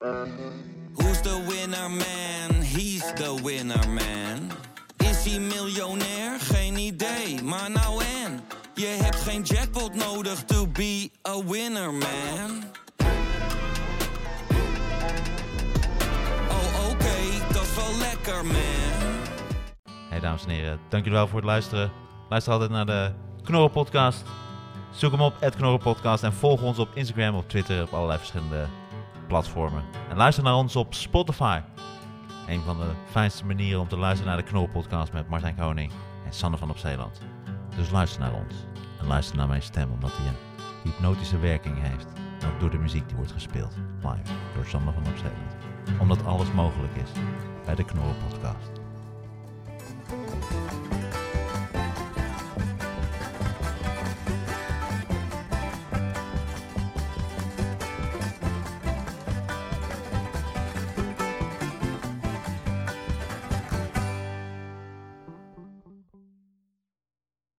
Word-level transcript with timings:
Who's 0.00 1.20
the 1.22 1.44
winner 1.48 1.88
man? 1.88 2.62
He's 2.62 3.02
the 3.14 3.40
winner 3.42 3.88
man. 3.88 4.50
Is 4.96 5.24
hij 5.24 5.40
miljonair? 5.40 6.40
Geen 6.40 6.76
idee, 6.76 7.42
maar 7.42 7.70
nou 7.70 8.04
en. 8.04 8.40
Je 8.74 8.86
hebt 8.86 9.16
geen 9.16 9.42
jackpot 9.42 9.94
nodig 9.94 10.44
to 10.44 10.66
be 10.66 11.10
a 11.28 11.44
winner 11.44 11.92
man. 11.92 12.64
Oh 16.48 16.90
oké, 16.90 17.52
dat 17.52 17.62
is 17.62 17.74
wel 17.74 17.98
lekker 17.98 18.46
man. 18.46 19.16
Hey 20.08 20.20
dames 20.20 20.44
en 20.44 20.50
heren, 20.50 20.80
dank 20.88 21.04
jullie 21.04 21.18
wel 21.18 21.28
voor 21.28 21.38
het 21.38 21.48
luisteren. 21.48 21.90
Luister 22.28 22.52
altijd 22.52 22.70
naar 22.70 22.86
de 22.86 23.12
Knorren 23.42 23.70
Podcast. 23.70 24.24
Zoek 24.90 25.10
hem 25.10 25.20
op, 25.20 25.34
Knorren 25.56 25.78
Podcast. 25.78 26.22
En 26.22 26.32
volg 26.32 26.62
ons 26.62 26.78
op 26.78 26.88
Instagram, 26.94 27.34
op 27.34 27.48
Twitter, 27.48 27.82
op 27.82 27.92
allerlei 27.92 28.18
verschillende 28.18 28.66
platformen. 29.28 29.84
En 30.08 30.16
luister 30.16 30.44
naar 30.44 30.54
ons 30.54 30.76
op 30.76 30.94
Spotify. 30.94 31.60
Een 32.46 32.60
van 32.60 32.78
de 32.78 32.90
fijnste 33.10 33.44
manieren 33.44 33.80
om 33.80 33.88
te 33.88 33.96
luisteren 33.96 34.26
naar 34.26 34.42
de 34.44 34.48
Knorren 34.50 34.70
Podcast 34.72 35.12
met 35.12 35.28
Martijn 35.28 35.56
Koning 35.56 35.92
en 36.26 36.32
Sanne 36.32 36.56
van 36.56 36.70
op 36.70 36.78
Zeeland. 36.78 37.20
Dus 37.76 37.90
luister 37.90 38.20
naar 38.20 38.34
ons. 38.34 38.54
En 39.00 39.06
luister 39.06 39.36
naar 39.36 39.48
mijn 39.48 39.62
stem, 39.62 39.90
omdat 39.92 40.12
die 40.16 40.26
een 40.26 40.62
hypnotische 40.82 41.38
werking 41.38 41.76
heeft. 41.80 42.06
En 42.40 42.48
ook 42.48 42.60
door 42.60 42.70
de 42.70 42.78
muziek 42.78 43.06
die 43.08 43.16
wordt 43.16 43.32
gespeeld. 43.32 43.74
Live, 44.02 44.32
door 44.54 44.64
Sander 44.66 44.94
van 44.94 45.06
op 45.06 45.16
Zeeland. 45.16 45.56
Omdat 46.00 46.24
alles 46.24 46.52
mogelijk 46.52 46.96
is 46.96 47.10
bij 47.64 47.74
de 47.74 47.84
Knorren 47.84 48.16
Podcast. 48.28 48.87